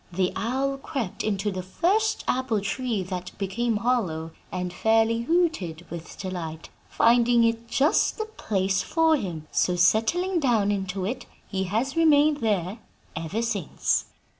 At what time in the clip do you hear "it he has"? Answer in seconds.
11.05-11.95